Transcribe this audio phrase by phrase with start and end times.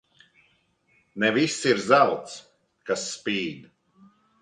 [1.19, 2.35] Ne viss ir zelts,
[2.91, 3.73] kas spīd.